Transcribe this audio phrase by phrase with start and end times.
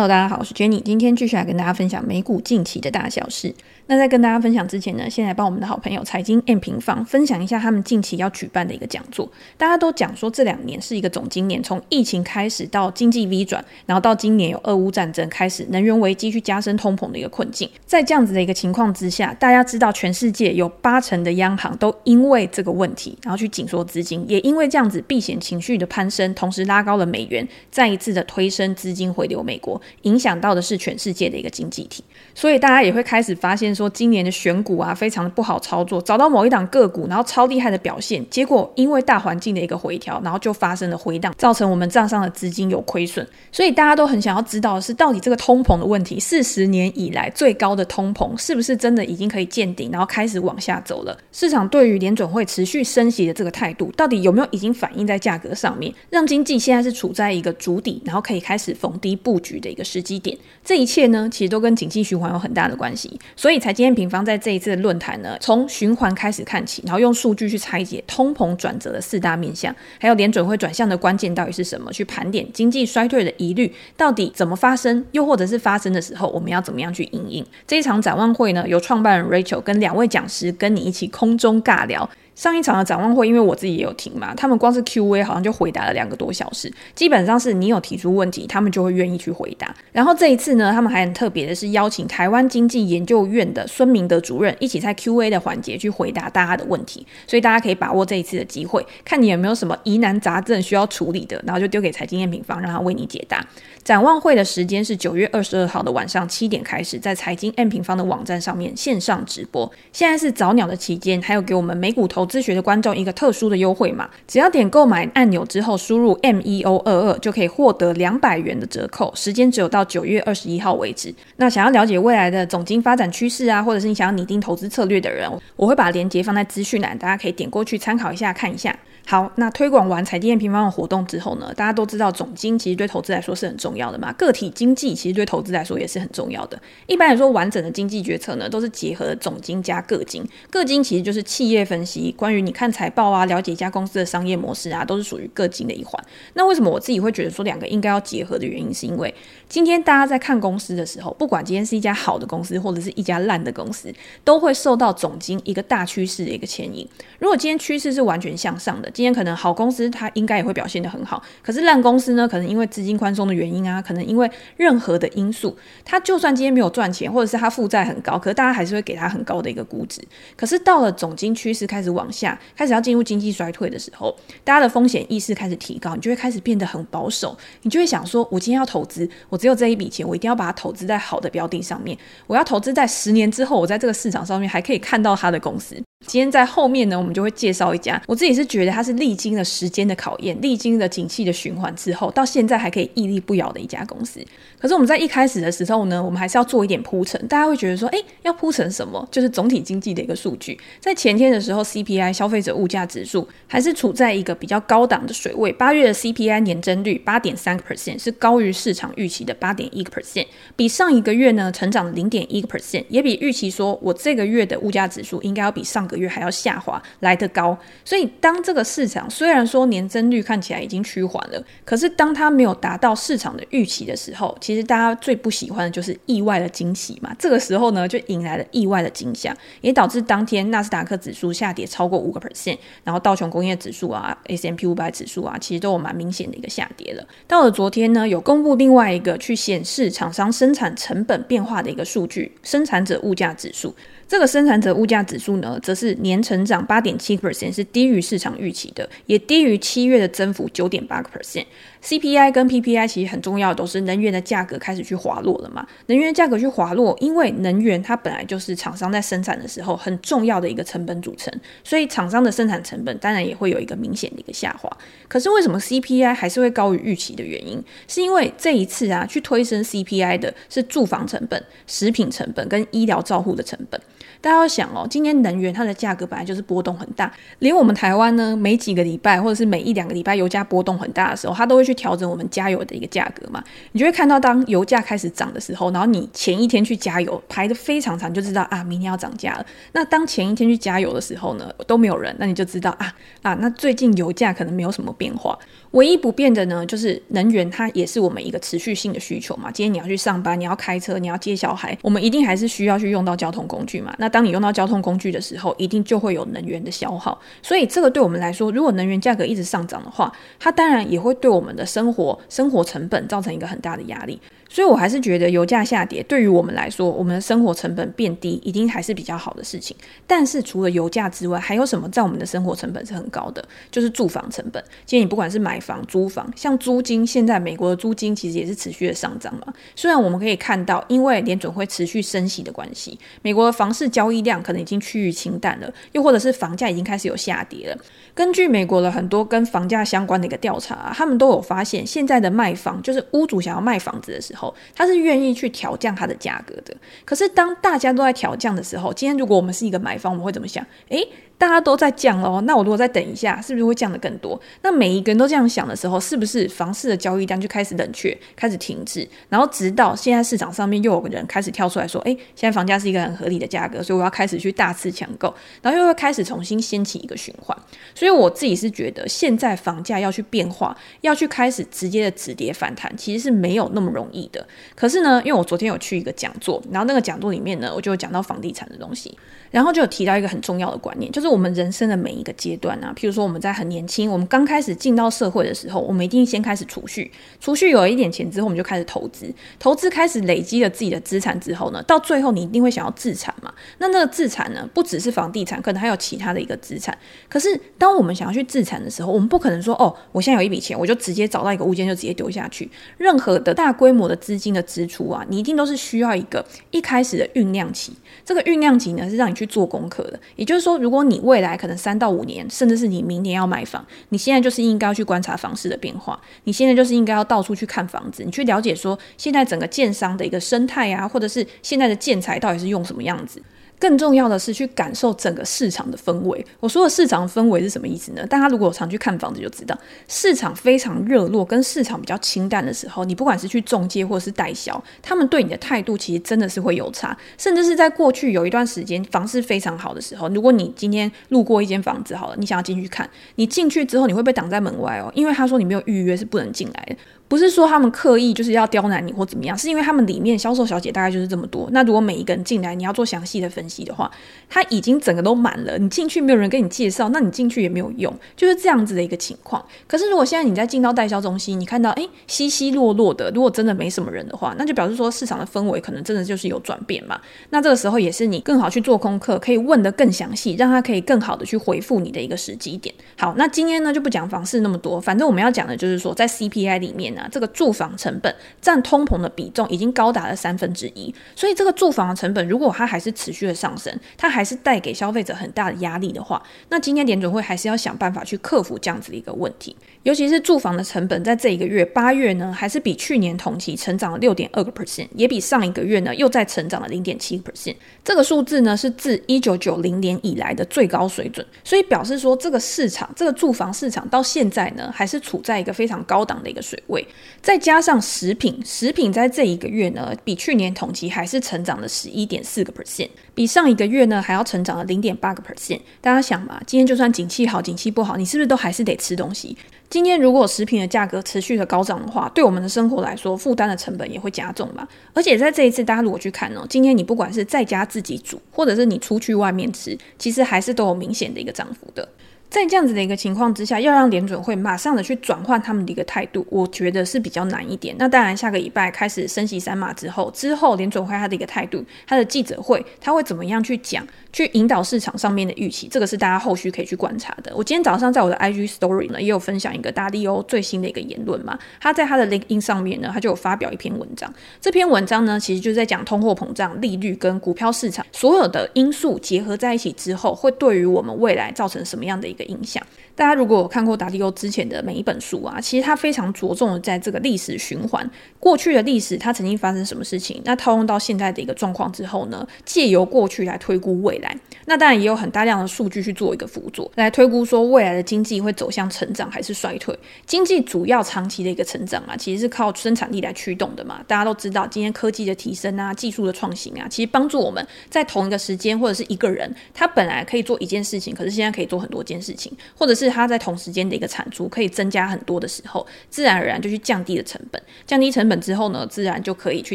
[0.00, 3.54] Hello，大家好，我是 Jenny，今天继续来跟大家分享美股近期的大小事。
[3.86, 9.30] 那在跟大家分享之前呢，先来帮我们的好朋友财经 M 平方分享一下他们近期要举办的一个讲座。
[9.58, 17.68] 大家都讲说这两年是一个总经年，从疫情开始到经济 V 转，然后到今年有俄乌战争开始，能源危机去加深通膨的一个困境。
[17.84, 32.02] 在这样子的一个情况之下，大家知道全世界有八成的央行都因为这个问题，然后去紧缩资金，也因为这样子避险情绪的攀升，同时拉高了美元，再一次的推升资金回流美国，影响到的是全世界的一个经济体。
[32.34, 36.00] 所以大家也会开始发现说，今年的选股啊，非常的不好操作。
[36.00, 43.26] 找到某一档个股，然后超厉害的表现，结果因为大环境的一个回调，然后就发生了回档，造成我们账上的资金有亏损。
[43.50, 51.16] 所以大家都很想要知道的是，到底这个通膨的问题，四十年以来最高的通膨，是不是真的已经可以见顶，然后开始往下走了？
[51.32, 60.36] 市场对于联准会持续升息的这个态度，到底有没有已经反映在价格上面，让经济现在是处在一个筑底，然后可以开始逢低布局的一个时机点？
[60.64, 63.18] 这一切呢，其实都跟景气循环有很大的关系。
[63.34, 71.90] 所以财经验平方在这一次的论坛呢，从循环开始看起，然后用数据去拆解通膨转折的四大面向，还有联准会转向的关键到底是什么？
[71.92, 77.44] 去盘点经济衰退的疑虑到底怎么发生，又或者是发生的时候，我们要怎么样去应应？
[77.66, 82.08] 这一场展望会呢，由创办人 Rachel 跟两位讲师跟你一起空中尬聊。
[82.40, 89.74] 上一场的展望会，因为我自己也有听嘛，他们光是 Q&A 好像就回答了两个多小时，基本上是你有提出问题，他们就会愿意去回答。
[89.92, 103.46] 然后这一次呢，他们还很特别的是邀请台湾经济研究院的孙明德主任一起在 Q&A 的环节去回答大家的问题，所以大家可以把握这一次的机会，看你有没有什么疑难杂症需要处理的，然后就丢给财经 M 平方，让他为你解答。
[103.84, 109.70] 展望会的时间是九月二十二号的晚上七点开始，在财经 M 平方的网站上面线上直播。
[109.92, 119.12] 现在是早鸟的期间，还有给我们美股投咨询的观众一个特殊的优惠嘛，只要点购买按钮之后输入 MEO 二二，就可以获得两百元的折扣。
[119.16, 121.12] 时间只有到九月二十一号为止。
[121.36, 128.74] 那想要了解未来的总经发展趋势啊，或者是你想要拟定投资策略的人，我会把链接放在资讯栏，大家可以点过去参考一下，看一下。
[129.10, 136.56] 好，那推广完财经 M 平方的活动之后呢，大家都知道总经其实对投资来说是很重要的嘛，个体经济其实对投资来说也是很重要的。
[136.86, 146.00] 一般来说，完整的经济决策呢，都是结合总经加个经，个经其实就是企业分析，关于你看财报啊，了解一家公司的商业模式啊，都是属于个经的一环。
[146.34, 149.12] 那为什么我自己会觉得说两个应该要结合的原因，是因为
[149.50, 156.88] 今天大家在看公司的时候，不管今天是一家好的公司，或者是一家烂的公司，都会受到总经一个大趋势的一个牵引。
[157.18, 170.00] 如果今天趋势是完全向上的，今天可能好公司它应该也会表现得很好，可是烂公司呢，可能因为资金宽松的原因啊，可能因为任何的因素，它就算今天没有赚钱，或者是它负债很高，可是大家还是会给它很高的一个估值。
[170.36, 181.96] 可是到了总经趋势开始往下，开始要进入经济衰退的时候，大家的风险意识开始提高，你就会开始变得很保守，你就会想说，我今天要投资，我只有这一笔钱，我一定要把它投资在好的标的上面，
[182.26, 185.82] 我要投资在十年之后，我在这个市场上面还可以看到他的公司。
[186.06, 194.18] 今天在后面呢，我们就会介绍一家，我自己是觉得它是历经了时间的考验，历经了景气的循环之后，到现在还可以屹立不摇的一家公司。
[194.58, 197.20] 可是我们在一开始的时候呢，我们还是要做一点铺陈。
[197.28, 199.06] 大家会觉得说，诶，要铺陈什么？
[199.12, 200.58] 就是总体经济的一个数据。
[200.80, 205.52] 在前天的时候，CPI 消费者物价指数还是处在一个比较高档的水位。
[205.52, 227.14] 八月的 CPI 年增率八点三个 percent，是高于市场预期的八点一个 percent，比上一个月呢成长零点一个 percent，也比预期说我这个月的物价指数应该要比上个月还要下滑来得高，所以当这个市场虽然说年增率看起来已经趋缓了，可是当它没有达到市场的预期的时候，其实大家最不喜欢的就是意外的惊喜嘛。
[227.18, 237.06] 这个时候呢，就引来了意外的惊吓，也导致当天纳斯达克指数下跌超过五个 percent，然后道琼工业指数啊、S&P 五百指数啊，其实都有蛮明显的一个下跌了。
[237.26, 243.74] 到了昨天呢，有公布另外一个去显示厂商生产成本变化的一个数据，生产者物价指数。
[244.10, 251.44] 这个生产者物价指数呢，则是年成长八点七 percent，是低于市场预期的，也低于七月的增幅九点八个 percent。
[251.80, 255.64] CPI 跟 PPI 其实很重要，都是能源的价格开始去滑落了嘛。
[255.86, 261.32] 能源价格去滑落，因为能源它本来就是厂商在生产的时候很重要的一个成本组成，
[261.62, 264.68] 所以厂商的生产成本当然也会有一个明显的一个下滑。
[265.06, 273.80] 可是为什么 CPI 还是会高于预期的原因，是因为这一次啊，去推升 CPI 的是住房成本、食品成本跟医疗照护的成本。
[274.20, 283.42] 大家要想哦，今天能源它的价格本来就是波动很大，连我们台湾呢，每几个礼拜或者是每一两个礼拜油价波动很大的时候，它都会去调整我们加油的一个价格嘛。
[283.72, 289.46] 你就会看到，当油价开始涨的时候，然后你前一天去加油排得非常长，就知道啊，明天要涨价了。
[289.72, 295.38] 那当前一天去加油的时候呢，都没有人，那你就知道啊啊，那最近油价可能没有什么变化。
[295.72, 299.52] 唯一不变的呢，就是能源，它也是我们一个持续性的需求嘛。
[299.52, 303.94] 今天你要去上班，你要开车，你要接小孩，我们一定还是需要去用到交通工具嘛。
[303.98, 307.18] 那当你用到交通工具的时候，一定就会有能源的消耗。
[307.40, 314.20] 所以这个对我们来说，如果能源价格一直上涨的话，它当然也会对我们的生活生活成本造成一个很大的压力。
[314.52, 319.76] 所以我还是觉得油价下跌对于我们来说，我们的生活成本变低，一定还是比较好的事情。
[320.08, 323.42] 但是除了油价之外，还有什么在我们的生活成本是很高的？
[323.70, 324.60] 就是住房成本。
[324.84, 329.54] 今天你不管是买房、租房，像租金，现在美国的租金其实也是持续的上涨嘛。
[329.76, 337.78] 虽然我们可以看到，因为联准会持续升息的关系，美国的房市交易量可能已经趋于清淡了，又或者是房价已经开始有下跌了。
[338.12, 344.39] 根据美国的很多跟房价相关的一个调查，他们都有发现，现在的卖房就是屋主想要卖房子的时候。
[344.74, 346.76] 他是愿意去调降它的价格的。
[347.04, 350.64] 可是当大家都在调降的时候，今天如果我们是一个买方，我们会怎么想？
[350.88, 351.08] 诶。
[351.40, 354.38] 大家都在降哦，那我如果再等一下，是不是会降得更多？
[354.60, 359.08] 那每一个人都这样想的时候，是不是房市的交易量就开始冷却，开始停滞？
[359.30, 367.56] 然后直到现在市场上面又有个人开始跳出来说：“诶，现在房价是一个很合理的价格，所以我要开始去大肆抢购。”然后又会开始重新掀起一个循环。
[367.94, 374.46] 所以我自己是觉得，现在房价要去变化，要去开始直接的止跌反弹，其实是没有那么容易的。
[374.76, 379.16] 可是呢，因为我昨天有去一个讲座，然后那个讲座里面呢，我就讲到房地产的东西，
[379.50, 381.30] 然后就有提到一个很重要的观念，就是。
[381.30, 387.08] 我们人生的每一个阶段啊，譬如说我们在很年轻，我们刚开始进到社会的时候，我们一定先开始储蓄，
[387.38, 393.54] 储蓄有一点钱之后，我们就开始投资，投资开始累积了自己的资产之后呢，到最后你一定会想要自产嘛。
[393.78, 396.98] 那那个自产呢，不只是房地产，可能还有其他的一个资产。
[397.28, 397.48] 可是
[397.78, 402.68] 当我们想要去自产的时候，我们不可能说哦，我现在有一笔钱，我就直接找到一个物件就直接丢下去。
[402.98, 407.92] 任何的大规模的资金的支出啊，你一定都是需要一个一开始的酝酿期。
[408.24, 410.20] 这个酝酿期呢，是让你去做功课的。
[410.36, 416.20] 也就是说，如果你未来可能三到五年，甚至是你明年要买房，你现在就是应该要去观察房市的变化。
[416.44, 423.42] 你现在就是应该要到处去看房子，你去了解说现在整个建商的一个生态啊，或者是现在的建材到底是用什么样子。
[423.80, 426.46] 更重要的是去感受整个市场的氛围。
[426.60, 428.24] 我说的市场氛围是什么意思呢？
[428.26, 437.16] 大家如果常去看房子就知道，市场非常热络，跟市场比较清淡的时候，你不管是去中介或者是代销，他们对你的态度其实真的是会有差。
[437.38, 446.96] 甚至是在过去有一段时间房市非常好的时候，如果你今天路过一间房子好了，你想要进去看，你进去之后你会被挡在门外哦，因为他说你没有预约是不能进来的。
[447.30, 451.68] 不是说他们刻意就是要刁难你或怎么样，是因为他们里面销售小姐大概就是这么多。
[451.70, 454.10] 那如果每一个人进来，你要做详细的分析的话，
[454.48, 455.78] 他已经整个都满了。
[455.78, 459.64] 你进去没有人跟你介绍，那你进去也没有用，就是这样子的一个情况。
[459.86, 467.20] 可是如果现在你在进到代销中心，你看到诶稀稀落落的，如果真的没什么人的话，那就表示说市场的氛围可能真的就是有转变嘛。
[467.50, 472.92] 那这个时候也是你更好去做功课，可以问得更详细，让他可以更好的去回复你的一个时机点。
[473.16, 477.90] 好，那今天呢就不讲房市那么多，反正我们要讲的就是说在 CPI 里面呢、啊，这个住房。
[478.00, 489.76] 成本占通膨的比重已经高达了三分之一，所以这个住房的成本如果它还是持续的上升，它还是带给消费者很大的压力的话，那今天联准会还是要想办法去克服这样子的一个问题。
[490.02, 497.76] 尤其是住房的成本，在这一个月八月呢，还是比去年同期成长了六点二个 percent，也比上一个月呢又再成长了零点七个 percent。
[498.02, 507.06] 这个数字呢是自一九九零年以来的最高水准，所以表示说这个市场，这个住房市场到现在呢还是处在一个非常高档的一个水位，
[507.40, 508.00] 再加上。
[508.00, 515.80] 食品，食品在这一个月呢，比去年同期还是成长了十一点四个 percent，比上一个月呢还要成长了零点八个 percent。
[516.00, 519.56] 大家想嘛，今天就算景气好，景气不好，你是不是都还是得吃东西？
[519.90, 524.88] 今天如果食品的价格持续的高涨的话，对我们的生活来说，负担的成本也会加重吧。
[525.12, 532.08] 而且在这一次，大家如果去看哦，今天你不管是在家自己煮，或者是你出去外面吃，其实还是都有明显的一个涨幅的。
[532.50, 537.94] 在这样子的一个情况之下，要让联准会马上的去转换他们的一个态度，我觉得是比较难一点。
[537.96, 547.52] 那当然，下个礼拜开始升息三码之后，之后联准会他的一个态度，他的记者会，他会怎么样去讲，去引导市场上面的预期，这个是大家后续可以去观察的。
[547.54, 554.28] 我今天早上在我的 IG Story 呢，也有分享一个达利欧最新的一个言论嘛，他在他的 LinkedIn 上面呢，他就有发表一篇文章。
[554.60, 562.39] 这篇文章呢，其实就是在讲通货膨胀、利率跟股票市场所有的因素结合在一起之后，会对于我们未来造成什么样的一个。
[562.40, 562.84] 个影响。
[563.14, 574.34] 大家如果有看过达利欧之前的每一本书啊，其实他非常着重的在这个历史循环，过去的历史它曾经发生什么事情，那套用到现在的一个状况之后呢，借由过去来推估未来。
[574.64, 579.98] 那当然也有很大量的数据去做一个辅佐，来推估说未来的经济会走向成长还是衰退。
[580.24, 584.02] 经济主要长期的一个成长啊，其实是靠生产力来驱动的嘛。
[584.06, 597.60] 大家都知道，今天科技的提升啊，技术的创新啊，其实帮助我们在同一个时间或者是一个人，他本来可以做一件事情，可是现在可以做很多件事事情，或者是他在同时间的一个产出可以增加很多的时候，自然而然就去降低了成本。
[597.86, 599.74] 降低成本之后呢，自然就可以去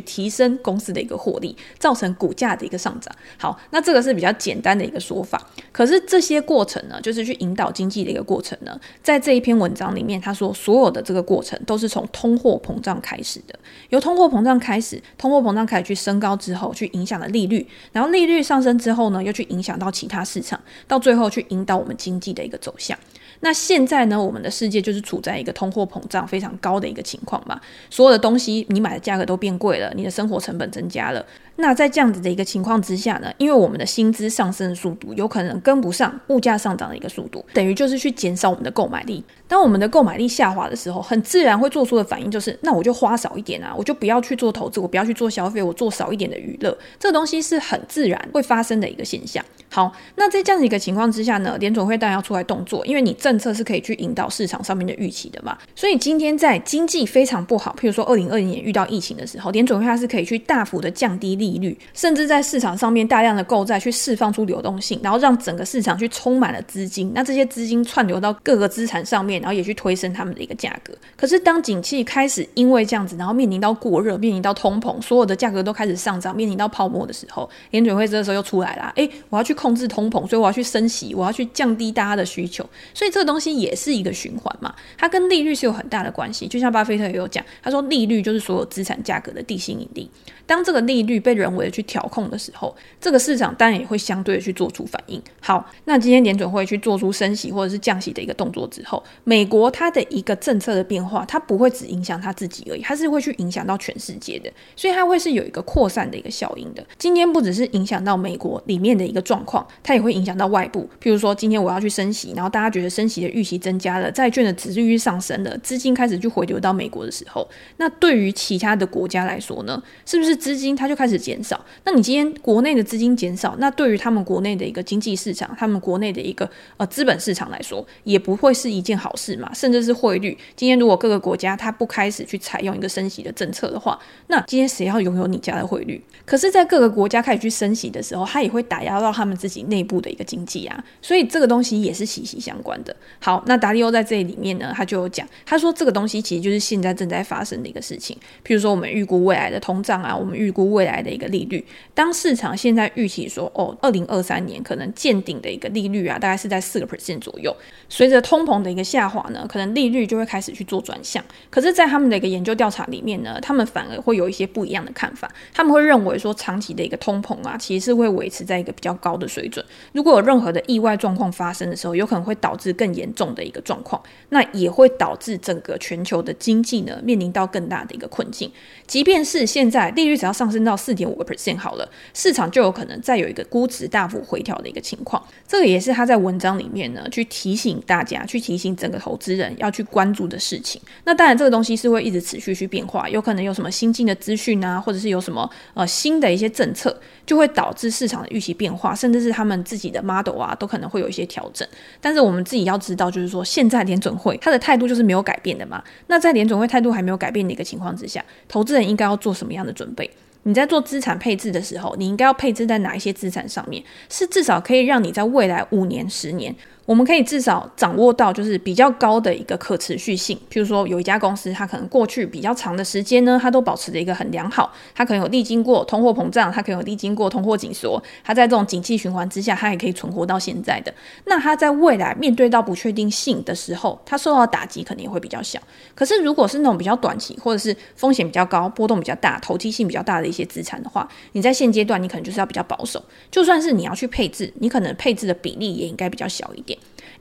[0.01, 3.13] 提升公司的一个获利，造成股价的一个上涨。
[3.38, 5.41] 好，那这个是比较简单的一个说法。
[5.71, 13.57] 可是这些过程呢，就是去引导经济的一个过程呢，在这一篇文章里面，他说所有的这个过程都是从通货膨胀开始的，
[13.89, 22.98] 由通货膨胀开始，通货膨胀开始去升高之后，去影响了利率，然后利率上升之后呢，又去影响到其他市场，到最后去引导我们经济的一个走向。
[23.42, 27.60] 那现在呢，我们的世界就是处在一个通货膨胀非常高的一个情况嘛，
[27.90, 31.24] 所有的东西你买的价格都变贵了，你的生活成本增加了。
[31.57, 39.24] 那在这样子的一个情况之下呢，因为我们的薪资上升的速度有可能跟不上物价上涨的一个速度，等于就是去减少我们的购买力。
[39.47, 46.75] 当我们的购买力下滑的时候，很自然会做出的反应就是，那我就花少一点啊，我就不要去做投资，我不要去做消费，我做少一点的娱乐。
[47.00, 49.43] 这东西是很自然会发生的一个现象。
[49.69, 55.55] 好，那在这样子一个情况之下呢，联准会当然要出来动作，因为你政策是可以去引导市场上面的预期的嘛。
[55.75, 67.12] 所以今天在经济非常不好，譬如说二零二零年遇到疫情的时候，联准会它是可以去大幅的降低利利率，甚至在市场上面大量的购债去释放出流动性，然后让整个市场去充满了资金。
[67.14, 70.94] 那这些资金串流到各个资产上面，然后也去推升他们的一个价格。
[71.16, 78.92] 可是当景气开始因为这样子，然后面临到过热，面临到通膨，所有的价格都开始上涨，面临到泡沫的时候，联准会这时候又出来了。
[78.96, 82.68] 诶，我要去控制通膨，所以我要去升息，我要去降低大家的需求。
[82.94, 86.48] 所以这个东西也是一个循环嘛，它跟利率是有很大的关系。
[86.48, 90.10] 就像巴菲特也有讲，他说利率就是所有资产价格的地心引力。
[90.48, 95.22] 当这个利率被人为的去调控的时候，这个市场当然也会相对的去做出反应。
[95.42, 106.86] 好，那今天联准会去做出升息或者是降息的一个动作之后，美国它的一个政策的变化，它不会只影响它自己而已，它是会去影响到全世界的，所以它会是有一个扩散的一个效应的。
[106.98, 110.88] 今天不只是影响到美国里面的一个状况，它也会影响到外部。
[111.01, 120.36] 譬如说，今天我要去升息，然后大家觉得升息的预期增加了，债券的值利率上升了，资金开始去回流到美国的时候，那对于其他的国家来说呢，是不是？
[120.36, 129.51] 资金它就开始减少，那你今天国内的资金减少，那对于他们国内的一个经济市场，他们国内的一个呃资本市场来说，也不会是一件好事嘛。
[129.51, 136.00] 甚至是汇率，今天如果各个国家它不开始去采用一个升息的政策的话，那今天谁要拥有你家的汇率？
[136.25, 140.84] 可是，在各个国家开始去升息的时候，它也会打压到他们自己内部的一个经济啊。
[141.01, 142.96] 所以这个东西也是息息相关的。
[143.20, 148.15] 好，那达利欧在这里面呢，他就有讲，他说这个东西其实就是现在正在发生的一个事情。
[148.46, 157.55] 譬如说，我们预估未来的通胀啊，我们预估未来的一个利率，当市场现在预期说，哦，二零二三年可能见顶的一个利率啊，大概是在四个 percent 左右。
[157.89, 161.24] 随着通膨的一个下滑呢，可能利率就会开始去做转向。
[161.50, 165.31] 可是，在他们的一个研究调查里面呢，他们反而会有一些不一样的看法。
[165.53, 169.63] 他们会认为说，长期的一个通膨啊，其实是会维持在一个比较高的水准。
[169.93, 178.51] 如果有任何的意外状况发生的时候，有可能会导致更严重的一个状况，那也会导致整个全球的经济呢，面临到更大的一个困境。
[178.88, 185.21] 即便是现在利率只要上升到四点五个 percent 好了，市场就有可能再有一个估值大幅回调的一个情况。
[185.47, 190.81] 这个也是他在文章里面呢，去提醒大家，去提醒整个投资人要去关注的事情。
[191.03, 196.95] 那当然，这个东西是会一直持续去变化，有可能有什么新进的资讯啊，或者是有什么呃新的一些政策，
[197.25, 201.67] 就会导致市场的预期变化，甚至是他们自己的 model 啊，都可能会有一些调整。
[202.01, 205.83] 但是我们自己要知道，就是说现在联准会他的态度就是没有改变的嘛。
[206.07, 210.09] 那在联准会态度还没有改变的一个情况之下，投资人应该要做什么样的准备？
[210.48, 213.84] 你在做资产配置的时候，你应该要配置在哪一些资产上面？
[214.10, 216.56] 是至少可以让你在未来五年、十年。
[216.86, 220.38] 我们可以至少掌握到，就是比较高的一个可持续性。
[220.51, 230.94] 譬如说，有一家公司，它可能过去比较长的时间呢，它都保持着一个很良好，它可能有历经过通货膨胀，它可能有历经过通货紧缩，它在这种景气循环之下，它也可以存活到现在的。
[231.25, 235.60] 那它在未来面对到不确定性的时候，它受到的打击肯定会比较小。
[235.96, 243.04] 可是，如果是那种比较短期，或者是风险比较高、波动比较大、投机性比较大的一些资产的话，你在现阶段你可能就是要比较保守。
[243.32, 246.75] 就算是你要去配置，你可能配置的比例也应该比较小一点。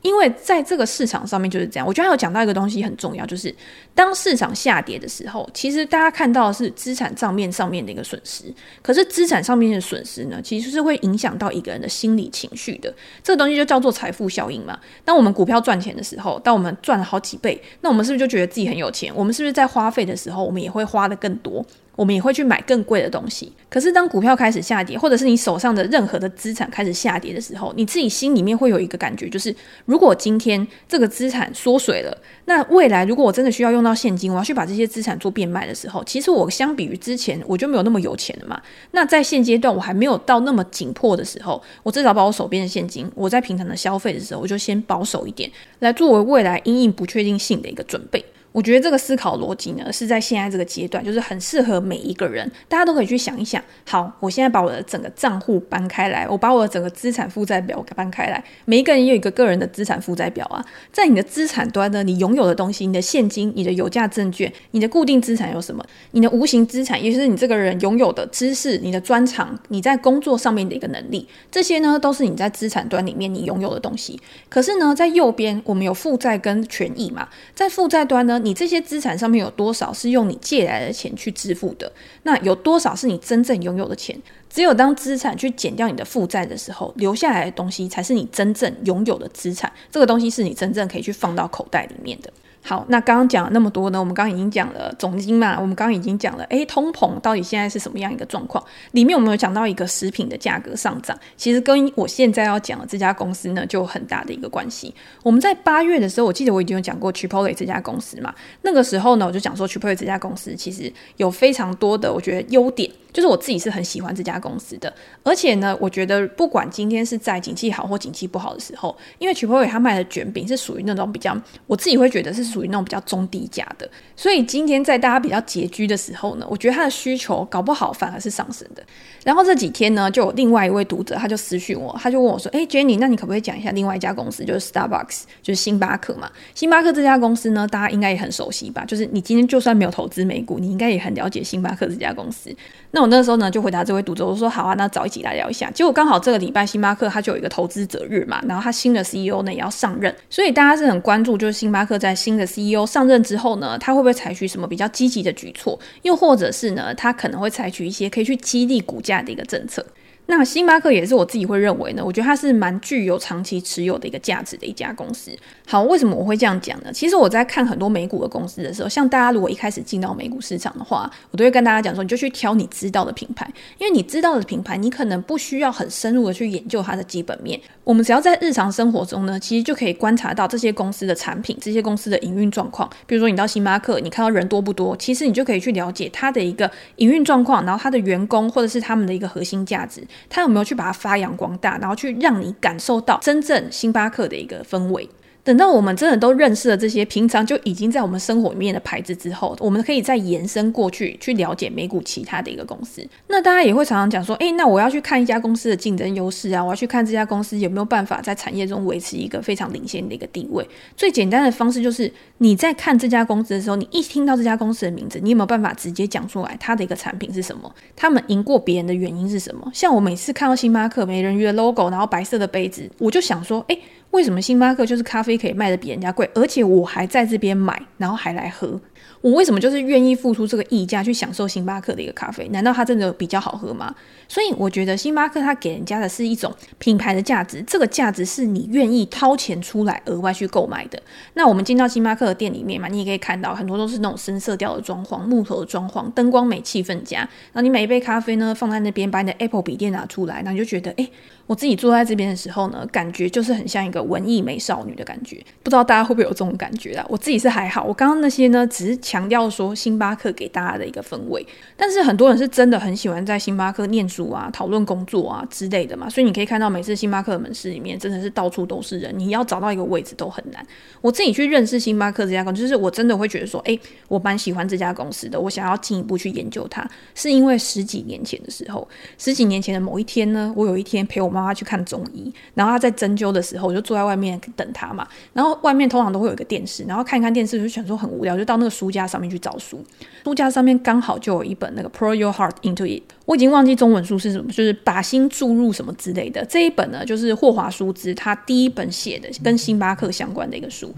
[0.05, 1.87] 因为在这个市场上面就是这样。
[1.87, 3.53] 我觉得还有讲到一个东西很重要，就是
[3.95, 8.45] 当市场下跌的时候，其实大家看到的是资产账面上面的一个损失，
[8.83, 12.95] 可是资产上面的损失呢，其实是会影响到一个人的心理情绪的。
[13.23, 14.79] 这个东西就叫做财富效应嘛。
[15.07, 19.11] 当我们股票赚钱的时候，当我们赚了好几倍，那我们是不是就觉得自己很有钱？
[19.17, 21.65] 我们是不是在花费的时候，我们也会花得更多？
[21.97, 23.53] 我们也会去买更贵的东西。
[23.69, 38.61] 可是当股票开始下跌，或者是你手上的任何的资产开始下跌的时候，你自己心里面会有一个感觉，就是如果今天这个资产缩水了，那未来如果我真的需要用到现金，我要去把这些资产做变卖的时候，其实我相比于之前我就没有那么有钱了嘛。
[38.93, 48.25] 那在现阶段我还没有到那么紧迫的时候，我至少把我手边的现金，我在平常的消费的时候，我就先保守一点，来作为未来因应不确定性的一个准备。
[48.55, 53.61] 我觉得这个思考逻辑呢，是在现在这个阶段，就是很适合每一个人，大家都可以去想一想。
[53.85, 58.45] 好，我现在把我的整个账户搬开来，我把我的整个资产负债表搬开来。
[58.65, 65.85] 每一个人也有一个个人的资产负债表啊，在你的资产端呢，你拥有的东西，你的现金、你的有价证券、你的固定资产有什么？
[66.13, 74.21] 你的无形资产，也就是你这个人拥有的知识、你的专长、你在工作上面的一个能力，这些呢，都是你在资产端里面你拥有的东西。
[74.49, 78.41] 可是呢，在右边我们有负债跟权益嘛，在负债端呢。
[78.45, 81.91] 你这些资产上面有多少是用你借来的钱去支付的？
[82.25, 84.21] 那有多少是你真正拥有的钱？
[84.51, 89.73] 只有当资产去减掉你的负债的时候，留下来的东西才是你真正拥有的资产。
[89.91, 92.31] 这个东西是你真正可以去放到口袋里面的。
[92.67, 98.65] 好，那刚刚讲了那么多呢，我们刚刚已经讲了总经嘛，我们刚刚已经讲了，诶，通膨到底现在是什么样一个状况？
[98.93, 104.95] 里面我们有讲到一个食品的价格上涨，其实跟我现在要讲的这家公司呢，就有很大的一个关系。
[105.23, 112.91] 我们在八月的时候，我记得我已经有讲过 Chipotle 这家公司嘛，那个时候呢，我就讲说 Chipotle 这家公司其实有非常多的我觉得优点。
[113.15, 114.93] 就是我自己是很喜欢这家公司的，
[115.23, 128.83] 而且呢，我觉得不管今天是在景气好或景气不好的时候，因为 Chipotle 他卖的卷饼是属于那种比较，我自己会觉得是属于那种比较中低价的，所以今天在大家比较拮据的时候呢，我觉得它的需求搞不好反而是上升的。
[129.23, 136.31] 然后这几天呢，就有另外一位读者他就私讯我，他就问我说：“诶，Jenny，那你可不可以讲一下另外一家公司，就是 Starbucks，就是星巴克嘛？
[136.55, 138.85] 星巴克这家公司呢，大家应该也很熟悉吧？
[138.85, 142.55] 就是你今天就算没有投资美股，你应该也很了解星巴克这家公司。
[142.91, 145.71] 那我那时候呢，就回答这位读者，我说好啊，那早一起来聊一下。
[145.73, 159.85] 结果刚好这个礼拜星巴克它就有一个投资者日嘛，然后它新的 CEO 呢也要上任，所以大家是很关注，就是星巴克在新的 CEO 上任之后呢，他会不会采取什么比较积极的举措，又或者是呢，他可能会采取一些可以去激励股价的一个政策。
[160.27, 165.31] 那星巴克也是我自己会认为呢，我觉得它是蛮具有长期持有的一个价值的一家公司。
[165.67, 166.91] 好，为什么我会这样讲呢？
[166.93, 173.47] 其实我在看很多美股的公司的时候，像大家如果一开始进到美股市场的话，我都会跟大家讲说，你就去挑你知道的品牌，
[173.79, 177.61] 因为你知道的品牌，你可能不需要很深入的去研究它的基本面。
[177.85, 182.89] 我们只要在日常生活中呢，其实就可以观察到这些公司的产品、这些公司的营运状况。
[183.07, 190.03] 比如说你到星巴克，你看到人多不多，其实你就可以去了解它的一个营运状况，然后它的员工或者是他们的一个核心价值。
[190.29, 195.09] 他有没有去把它发扬光大，然后去让你感受到真正星巴克的一个氛围？
[195.45, 203.07] 等到我们真的都认识了这些平常就已经在我们生活里面的牌子之后，我们可以再延伸过去，去了解美股其他的一个公司。
[203.29, 210.67] 那大家也会常常讲说，诶，那我要去看一家公司的竞争优势啊，我要去看这家公司有没有办法在产业中维持一个非常领先的一个地位。
[210.97, 217.71] 最简单的方式就是你在看这家公司的时候，你一听到这家公司的名字，你有没有办法直接讲出来它的一个产品是什么？
[217.95, 219.71] 他们赢过别人的原因是什么？
[219.75, 223.79] 像我每次看到星巴克美人鱼的 logo，然后白色的杯子，我就想说，诶。
[224.15, 228.81] 为什么星巴克就是咖啡可以卖得比人家贵，而且我还在这边买，然后还来喝？
[229.21, 232.47] 我为什么就是愿意付出这个溢价去享受星巴克的一个咖啡？
[232.49, 233.93] 难道它真的比较好喝吗？
[234.29, 241.03] 所以我觉得星巴克它给人家的是一种品牌的价值，这个价值是你愿意掏钱出来额外去购买的。
[241.33, 247.19] 那我们进到星巴克的店里面嘛，你也可以看到很多都是那种深色调的装潢、木头的装潢、灯光美、气氛佳。
[247.19, 251.09] 然后你每一杯咖啡呢放在那边，把你的 Apple 笔电拿出来，那你就觉得，哎，
[251.47, 255.37] 我自己坐在这边的时候呢，感觉就是很像一个文艺美少女的感觉。
[255.63, 257.07] 不知道大家会不会有这种感觉啊？
[257.09, 258.95] 我自己是还好，我刚刚那些呢，只是。
[259.05, 270.67] 强调说星巴克给大家的一个氛围，但是很多人是真的很喜欢在星巴克念书啊、讨论工作啊之类的嘛，所以你可以看到每次星巴克的门市里面真的是到处都是人，你要找到一个位置都很难。
[271.03, 273.79] 我自己去认识星巴克这家公司，就是我真的会觉得说，诶，
[274.09, 285.07] 我蛮喜欢这家公司的，我想要进一步去研究它，是因为十几年前的时候，十几年前的某一天呢，我有一天陪我妈妈去看中医，然后他在针灸的时候，我就坐在外面等他嘛。
[285.33, 289.85] 然后外面通常都会有一个电视，然后看一看电视就想说很无聊，就到那个书架上面去找书。
[290.25, 296.45] 书架上面刚好就有一本那个 Pour Your Heart Into It，我已经忘记中文书是什么，就是把心注入什么之类的。
[296.47, 300.95] 这一本呢，就是霍华舒兹他第一本写的跟星巴克相关的一个书。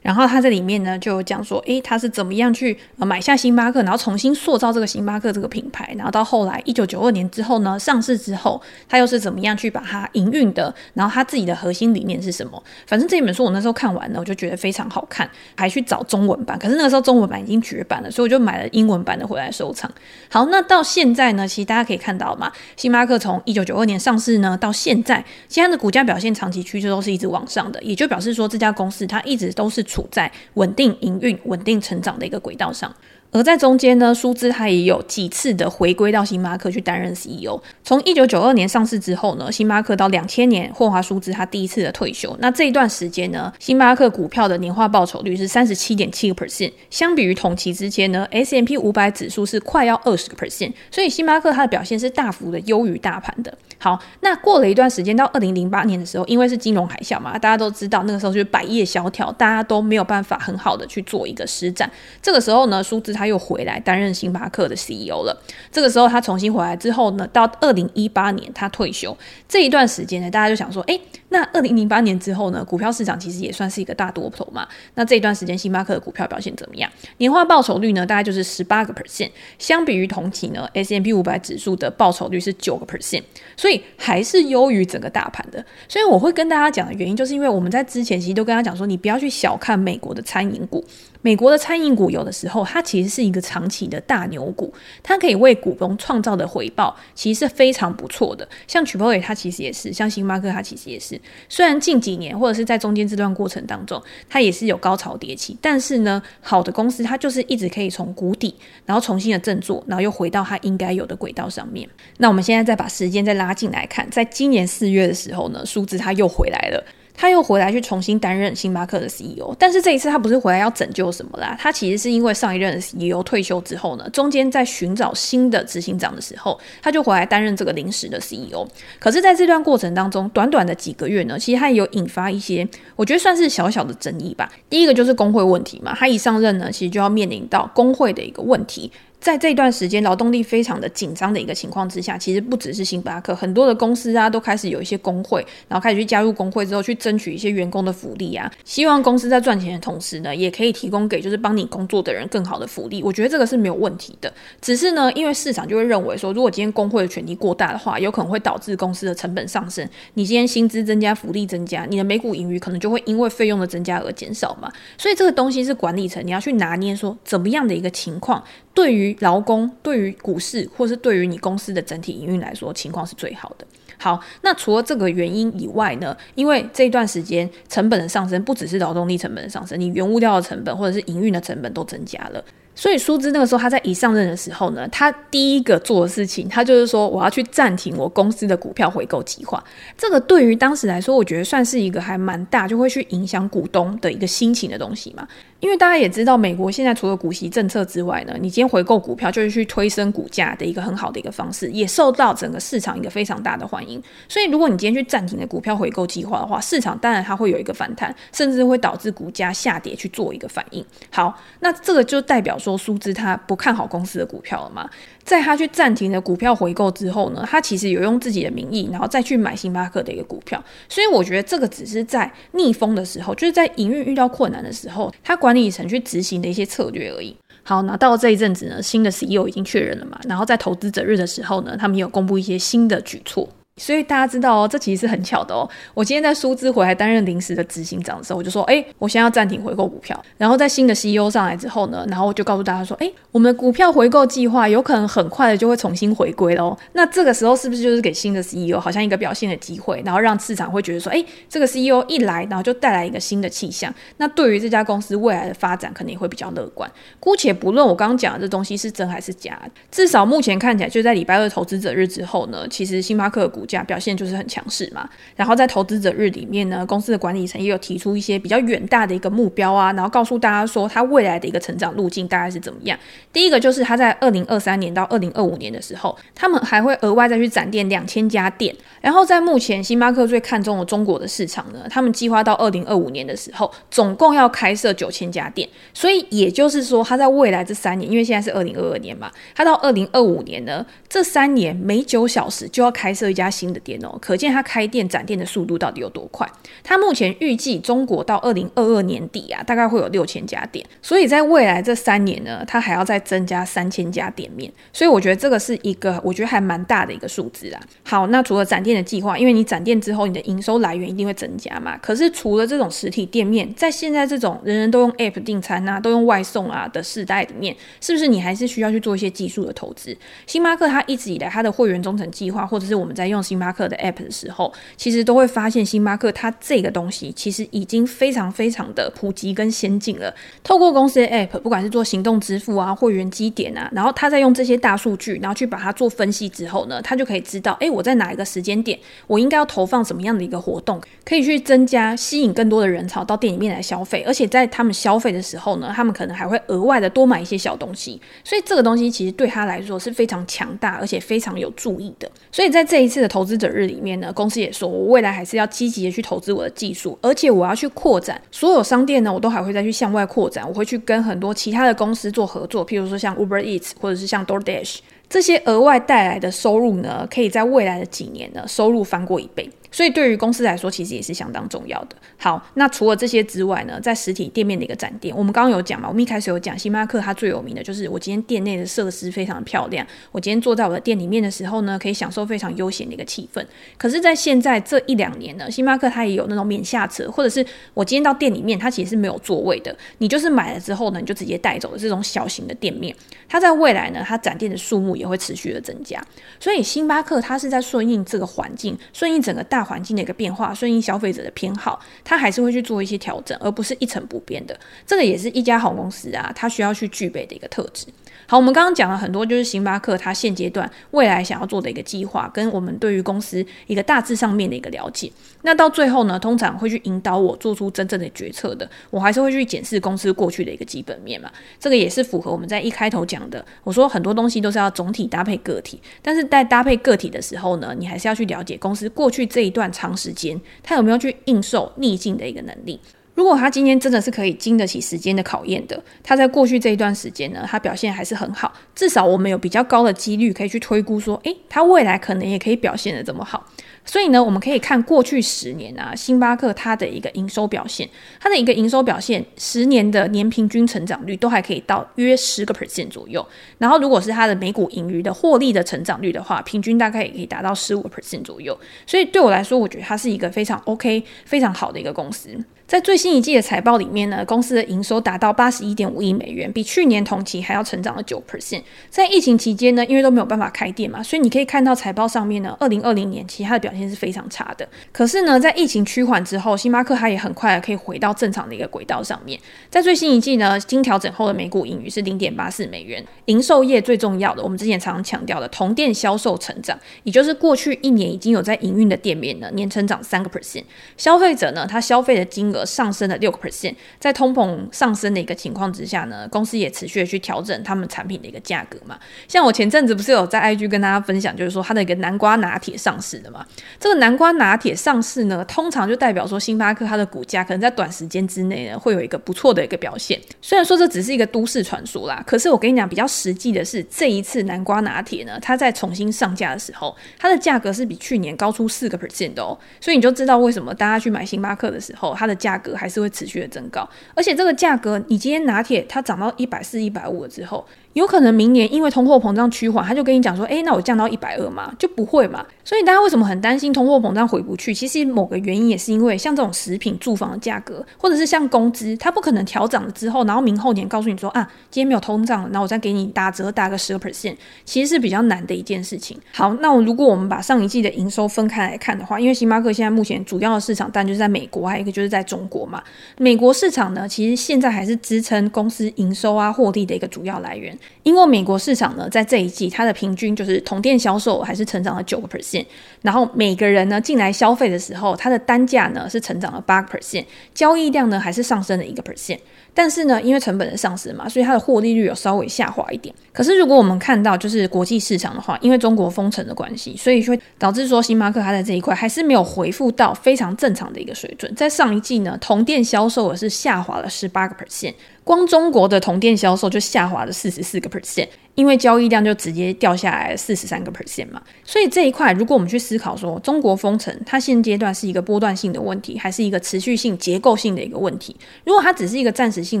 [0.02, 12.62] 然后他在里面呢就讲说，诶，他是怎么样去买下星巴克，然后重新塑造这个星巴克这个品牌，然后到后来一九九二年之后呢上市之后，他又是怎么样去把把它营运的，然后他自己的核心理念是什么？
[12.86, 19.90] 反正这一本书我那时候看完了，我就觉得非常好看，还去找中文版，可是那个时候中文版已经绝版了，所以我就买了英文版的回来收藏。
[20.28, 32.94] 好，那到现在呢，其实大家可以看到嘛，星巴克从一九九二年上市呢到现在，现在的股价表现长期趋势都是一直往上的，也就表示说这家公司它一直都是处在稳定营运、稳定成长的一个轨道上。
[33.32, 37.60] 而在中间呢，舒兹他也有几次的回归到星巴克去担任 CEO。
[37.84, 42.36] 从一九九二年上市之后呢，星巴克到两千年，霍华舒兹他第一次的退休。
[42.40, 53.56] 那这一段时间呢，星巴克股票的年化报酬率是三十七点七个 percent，相比于同期之间呢，S M P 五百指数是快要二十个 percent，所以星巴克它的表现是大幅的优于大盘的。
[53.82, 61.90] 好，那过了一段时间，到二零零八年的时候，因为是金融海啸嘛，大家都知道那个时候就是百业萧条，大家都没有办法很好的去做一个施展。
[62.20, 65.42] 这个时候呢，舒兹他又回来担任星巴克的 CEO 了。
[65.70, 69.14] 这个时候他重新回来之后呢，到二零一八年他退休
[69.46, 70.98] 这一段时间呢，大家就想说，哎，
[71.30, 74.68] 那二零零八年之后呢，股票市场其实也算是一个大多头嘛。
[74.94, 76.90] 那这一段时间星巴克的股票表现怎么样？
[77.18, 83.22] 年化报酬率呢，大概就是十八个 percent，相比于同期呢，S M P 五百指数的报酬率是九个 percent，
[83.56, 85.64] 所以还是优于整个大盘的。
[85.88, 90.84] 所以我会跟大家讲的原因，就是因为我们在之前其实都跟他讲说，你不要去小看美国的餐饮股。
[91.22, 98.48] 美国的餐饮股有的时候，它其实是一个长期的大牛股，它可以为股东创造的回报其实是非常不错的。
[98.66, 101.19] 像 Chipotle 它其实也是，像星巴克它其实也是。
[101.48, 108.54] 虽然近几年或者是在中间这段过程当中，它也是有高潮迭起，但是呢，好的公司它就是一直可以从谷底，
[108.86, 111.88] 然后重新的振作，然后又回到它应该有的轨道上面。
[112.18, 116.84] 那我们现在再把时间再拉近来看，在今年四月的时候呢，数字它又回来了。
[117.20, 128.66] 他又回来去重新担任星巴克的 CEO，但是这一次他不是回来要拯救什么啦，他其实是因为上一任的 CEO 退休之后呢，中间在寻找新的执行长的时候，他就回来担任这个临时的 CEO。
[128.98, 134.50] 可是，在这段过程当中，短短的几个月呢，其实他也有引发一些，我觉得算是小小的争议吧。
[134.70, 138.90] 第一个就是工会问题嘛，他一上任呢，其实就要面临到工会的一个问题。
[139.20, 148.50] 在这段时间劳动力非常的紧张的一个情况之下，其实不只是星巴克，很多的公司啊都开始有一些工会，然后开始去加入工会之后，去争取一些员工的福利啊。
[148.64, 153.02] 希望公司在赚钱的同时呢，也可以提供给就是帮你工作的人更好的福利。
[153.02, 154.32] 我觉得这个是没有问题的。
[154.62, 159.86] 只是呢，因为市场就会认为说，如果今天工会的权力过大的话，有可能会导致公司的成本上升。
[160.14, 164.72] 你今天薪资增加，福利增加，你的每股盈余可能就会因为费用的增加而减少嘛。
[164.96, 168.42] 所以这个东西是管理层你要去拿捏，说怎么样的一个情况。
[168.72, 173.66] 对于劳工、对于股市，或是对于你公司的整体营运来说，情况是最好的。
[173.98, 182.42] 好，那除了这个原因以外呢，因为这段时间成本的上升，不只是劳动力成本的上升，你原物料的成本或者是营运的成本都增加了。
[182.80, 189.62] 所以舒兹那个时候他在一上任的时候呢，他第一个做的事情，他就是说我要去暂停我公司的股票回购计划。
[189.98, 195.28] 这个对于当时来说，我觉得算是一个还蛮大，就会去影响股东的一个心情的东西嘛。
[195.60, 204.02] 因为大家也知道，美国现在除了股息政策之外呢，你今天回购股票就是去推升股价的一个很好的一个方式，也受到整个市场一个非常大的欢迎。
[204.26, 210.82] 所以，如果你今天去暂停了股票回购计划的话，市场当然它会有一个反弹，甚至会导致股价下跌去做一个反应。
[211.10, 214.88] 好，那这个就代表说，舒兹他不看好公司的股票了吗？
[215.24, 220.62] 在他去暂停了股票回购之后呢，他其实有用自己的名义，然后再去买星巴克的一个股票。
[220.88, 227.36] 所以我觉得这个只是在逆风的时候，就是在营运遇到困难的时候，他管理层去执行的一些策略而已。
[227.62, 233.48] 好，那到了这一阵子呢，新的 CEO 已经确认了嘛，然后在投资者日的时候呢，他们也有公布一些新的举措。
[233.80, 235.68] 所以大家知道哦，这其实是很巧的哦。
[235.94, 240.22] 我今天在舒兹回来担任临时的执行长的时候，我就说，哎，我先要暂停回购股票。
[240.36, 246.76] 然后在新的 CEO 上来之后呢，然后我就告诉大家说，哎，我们的股票回购计划有可能很快的就会重新回归喽。
[246.92, 253.92] 那这个时候是不是就是给新的 CEO 好像一个表现的机会，然后让市场会觉得说，哎，这个 CEO 一来，然后就带来一个新的气象。
[254.18, 256.90] 那对于这家公司未来的发展，可能也会比较乐观。
[257.18, 259.58] 姑且不论我刚刚讲的这东西是真还是假，
[259.90, 265.08] 至少目前看起来，就在礼拜二投资者日之后呢，其实星巴克股价表现就是很强势嘛。
[265.36, 272.98] 然后在投资者日里面呢，公司的管理层也有提出一些比较远大的一个目标啊，然后告诉大家说它未来的一个成长路径大概是怎么样。
[273.32, 278.74] 第一个就是它在二零二三年到二零二五年的时候，他们还会额外再去展店两千家店。
[279.00, 285.68] 然后在目前星巴克最看重的中国的市场呢，他们计划到二零二五年的时候，总共要开设九千家店。
[285.94, 296.50] 所以也就是说，它在未来这三年，因为现在是二零二二年嘛，它到二零二五年呢，这三年每九小时就要开设一家新的店哦，可见它开店展店的速度到底有多快。
[296.82, 304.72] 它目前预计中国到二零二二年底啊，大概会有六千家店，所以在未来这三年呢，它还要再增加三千家店面。
[304.92, 307.80] 所以我觉得这个是一个我觉得还蛮大的一个数字啦。
[308.02, 311.98] 好，那除了展店的计划，因为你展店之后，你的营收来源一定会增加嘛。
[311.98, 320.16] 可是除了这种实体店面，在现在这种人人都用 App 订餐啊，都用外送啊的时代里面，是不是你还是需要去做一些技术的投资？
[320.46, 330.34] 星巴克它一直以来它的会员忠诚计划，或者是我们在用星巴克的 App 的时候，其实都会发现星巴克它这个东西其实已经非常非常的普及跟先进了。
[330.62, 352.30] 透过公司的 App，不管是做行动支付啊、会员积点啊，然后它在用这些大数据，然后去把它做分析之后呢，它就可以知道，哎，我在哪一个时间点，我应该要投放什么样的一个活动，可以去增加吸引更多的人潮到店里面来消费，而且在他们消费的时候呢，他们可能还会额外的多买一些小东西，所以这个东西其实对他来说是非常强大，而且非常有助益的。
[352.52, 369.70] 所以在这一次的投资者日里面呢，公司也说，我未来还是要积极的去投资我的技术，而且我要去扩展所有商店呢，我都还会再去向外扩展，我会去跟很多其他的公司做合作，譬如说像 Uber Eats 或者是像 DoorDash 这些额外带来的收入呢，可以在未来的几年呢，收入翻过一倍。
[369.90, 372.16] 所以对于公司来说，其实也是相当重要的。
[372.36, 383.64] 好，那除了这些之外呢，在实体店面的一个展店，我们刚刚有讲嘛，我们一开始有讲，星巴克它最有名的就是我今天店内的设施非常漂亮，我今天坐在我的店里面的时候呢，可以享受非常悠闲的一个气氛。
[383.98, 393.14] 可是，在现在这一两年呢，星巴克它也有那种免下车，或者是我今天到店里面，它其实是没有座位的，你就是买了之后呢，你就直接带走的这种小型的店面。
[393.48, 396.24] 它在未来呢，它展店的数目也会持续的增加。
[396.60, 400.74] 所以，星巴克它是在顺应这个环境，顺应整个大环境的一个变化。
[400.74, 404.78] 顺应消费者的偏好，他还是会去做一些调整，而不是一成不变的。
[405.06, 408.06] 这个也是一家好公司啊，它需要去具备的一个特质。
[408.46, 415.30] 好，我们刚刚讲了很多，就是星巴克它现阶段未来想要做的一个计划，跟我们对于公司一个大致上面的一个了解。
[415.62, 421.50] 那到最后呢，通常会去引导我做出真正的决策的，我还是会去检视公司过去的一个基本面嘛。
[421.78, 433.00] 这个也是符合我们在一开头讲的，我说很多东西都是要总体搭配个体，但是在搭配个体的时候呢，你还是要去了解公司过去这一段长时间，它有没有去应受逆境的一个能力。
[433.34, 443.64] 如果他今天真的是可以经得起时间的考验的，他在过去这一段时间呢，他表现还是很好，至少我们有比较高的几率可以去推估说，诶，他未来可能也可以表现得这么好。
[444.04, 448.08] 所以呢，我们可以看过去十年啊，星巴克它的一个营收表现，
[448.40, 453.46] 它的一个营收表现，十年的年平均成长率都还可以到约十个 percent 左右。
[453.78, 458.76] 然后，如果是它的每股盈余的获利的成长率的话，平均大概也可以达到十五个 percent 左右。
[459.06, 462.50] 所以对我来说，我觉得它是一个非常 OK、非常好的一个公司。
[462.86, 468.82] 在最新一季的财报里面呢，公司的营收达到八十一点五亿美元，比去年同期还要成长了九 percent。
[469.08, 474.88] 在疫情期间呢，因为都没有办法开店嘛，所以你可以看到财报上面呢，二零二零年其他的表表现是非常差的。
[475.12, 479.58] 可是呢，在疫情趋缓之后，星巴克它也很快可以回到正常的一个轨道上面。
[479.88, 483.24] 在最新一季呢，经调整后的每股盈余是零点八四美元。
[483.46, 490.84] 零售业最重要的，我们之前常常强调的同店销售成长，也就是过去一年已经有在营运的店面呢，年成长三个 percent。
[491.16, 492.84] 消费者呢，他消费的金额。
[492.90, 499.18] 上升了六个 percent，在通膨上升的一个情况之下呢，公司也持续的去调整他们产品的一个价格嘛。
[499.46, 503.64] 像我前阵子不是有在 IG 跟大家分享，就是说它的一个南瓜拿铁上市的嘛。
[503.98, 510.40] 这个南瓜拿铁上市呢，通常就代表说星巴克它的股价可能在短时间之内呢，会有一个不错的一个表现。
[510.62, 519.78] 虽然说这只是一个都市传说啦，可是我跟你讲，比较实际的是这一次南瓜拿铁呢，它在重新上架的时候，它的价格是比去年高出四个 percent 的哦。
[520.00, 527.86] 所以你就知道为什么大家去买星巴克的时候，它的价格还是会持续的增高，而且这个价格，你今天拿铁它涨到一百四、一百五了之后。
[528.14, 532.66] 有可能明年因为通货膨胀趋缓，他就跟你讲说，诶，那我降到一百二嘛，就不会嘛。
[532.84, 534.92] 所以大家为什么很担心通货膨胀回不去？
[534.92, 546.36] 其实某个原因也是因为像这种食品、住房的价格，或者是像工资，它不可能调涨了之后，然后明后年告诉你说啊，今天没有通胀了，那我再给你打折打个十个 percent，其实是比较难的一件事情。
[546.52, 553.00] 好，那我如果我们把上一季的营收分开来看的话，因为星巴克现在目前主要的市场当然就是在美国，还有一个就是在中国嘛。
[553.38, 557.96] 美国市场呢，其实现在还是支撑公司营收啊获利的一个主要来源。
[558.22, 562.84] 因为美国市场呢，在这一季它的平均就是同店销售还是成长了九个 percent，
[563.22, 569.58] 然后每个人呢进来消费的时候，它的单价呢是成长了八个 percent，交易量呢还是上升了一个 percent。
[569.92, 573.34] 但是呢，因为成本的上升嘛，所以它的获利率有稍微下滑一点。
[573.52, 581.74] 可是如果我们看到就是国际市场的话，因为中国封城的关系，所以会导致说星巴克它在这一块还是没有恢复到非常正常的一个水准。
[581.74, 585.14] 在上一季呢，同店销售额是下滑了十八个 percent。
[585.42, 591.60] 光中国的同店销售就下滑了四十四个 percent，因为交易量就直接掉下来四十三个 percent 嘛。
[591.84, 598.56] 所以这一块，如果我们去思考说中国封城，它现阶段是一个波段性的问题，还是一个持续性、结构性的一个问题？
[598.84, 600.00] 如果它只是一个暂时性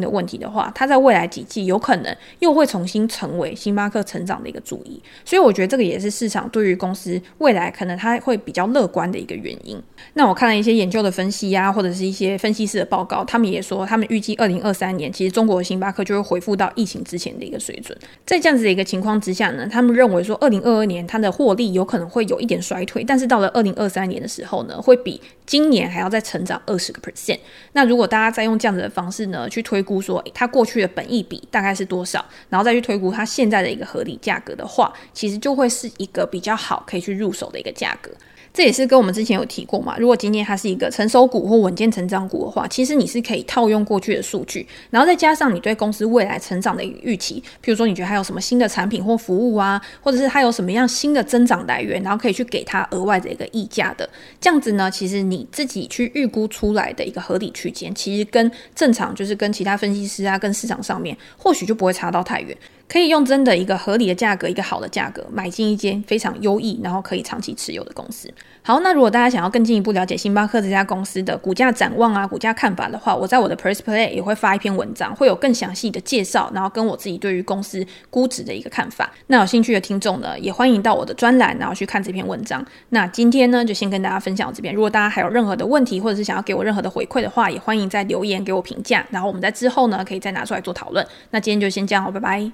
[0.00, 5.00] 的问题的话，它在未来几季有可能又会重新成为星巴克成长的一个主意。
[5.24, 9.80] 所以我觉得这个也是市场对于公司未来可能它会比较乐观的一个原因。
[10.14, 17.96] 那我看了一些研究的分析呀、或者是一些分析师的报告，他们也说他们预计二零二三年其实中国的星巴克就会恢复到疫情之前的一个水准。
[18.24, 27.38] 在这样的一个情况之下呢，他们认为说，二零二二年它的获利有可能会有一点衰退，但是到了二零二三年的时候呢，会比今年还要再成长二十个 percent。
[27.72, 38.10] 那如果大家再用这样子的方式呢，去推估说，它过去的本益比大概是多少，然后再去推估它现在的一个合理价格的话，其实就会是一个比较好可以去入手的一个价格。
[38.52, 39.96] 这也是跟我们之前有提过嘛。
[39.98, 47.40] 如果今天它是一个成熟股或稳健成长股的话，其实你是可以套用过去的数据，然后再加上你对公司未来成长的一个预期。
[47.64, 54.08] 譬如说，你觉得它有什么新的产品或服务啊，或者是它有什么样新的增长来源，然后可以去给它额外的一个溢价的。
[54.40, 62.56] 这样子呢，其实你自己去预估出来的一个合理区间，其实跟正常就是跟其他分析师啊，跟市场上面或许就不会差到太远。
[62.90, 68.28] 可以用真的一个合理的价格，一个好的价格买进一间非常优异，然后可以长期持有的公司。
[68.62, 79.08] 好，那如果大家想要更进一步了解星巴克这家公司的股价展望啊、股价看法的话，我在我的 Press Play 也会发一篇文章，会有更详细的介绍，然后跟我自己对于公司估值的一个看法。
[79.28, 82.64] 那有兴趣的听众呢，也欢迎到我的专栏，然后去看这篇文章。
[82.88, 84.74] 那今天呢，就先跟大家分享到这边。
[84.74, 91.06] 如果大家还有任何的问题，或者是想要给我任何的回馈的话，也欢迎在留言给我评价，然后我们在之后呢，可以再拿出来做讨论。
[91.30, 92.46] 那今天就先这样哦，拜拜。